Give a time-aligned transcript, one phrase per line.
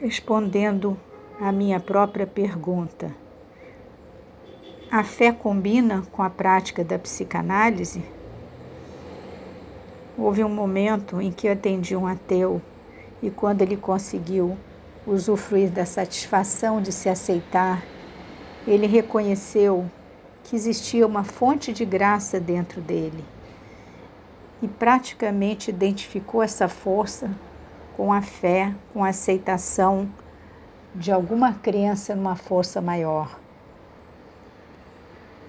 [0.00, 1.00] respondendo
[1.40, 3.14] à minha própria pergunta.
[4.90, 8.04] A fé combina com a prática da psicanálise?
[10.18, 12.60] Houve um momento em que atendi um ateu
[13.22, 14.58] e, quando ele conseguiu
[15.06, 17.88] usufruir da satisfação de se aceitar,
[18.66, 19.90] ele reconheceu
[20.42, 23.24] que existia uma fonte de graça dentro dele
[24.60, 27.30] e praticamente identificou essa força
[27.96, 30.06] com a fé, com a aceitação
[30.94, 33.40] de alguma crença numa força maior.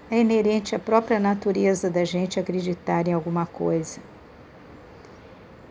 [0.09, 3.99] É inerente à própria natureza da gente acreditar em alguma coisa.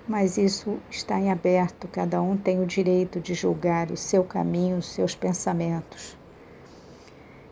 [0.07, 4.77] Mas isso está em aberto, cada um tem o direito de julgar o seu caminho,
[4.77, 6.17] os seus pensamentos.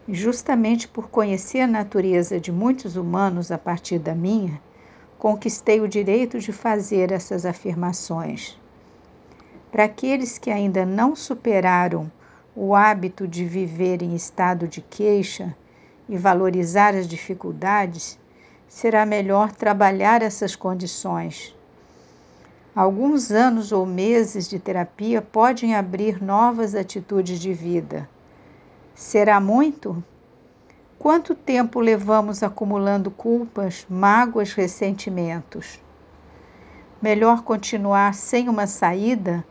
[0.07, 4.61] Justamente por conhecer a natureza de muitos humanos a partir da minha,
[5.19, 8.63] conquistei o direito de fazer essas afirmações.
[9.75, 12.09] Para aqueles que ainda não superaram
[12.55, 15.53] o hábito de viver em estado de queixa
[16.09, 18.17] e valorizar as dificuldades,
[18.69, 21.57] será melhor trabalhar essas condições.
[22.73, 28.09] Alguns anos ou meses de terapia podem abrir novas atitudes de vida.
[28.95, 30.01] Será muito?
[31.01, 35.81] Quanto tempo levamos acumulando culpas, mágoas, ressentimentos?
[37.03, 39.45] Melhor continuar sem uma saída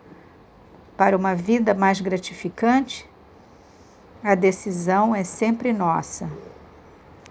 [0.97, 3.05] para uma vida mais gratificante?
[4.23, 6.39] A decisão é sempre nossa.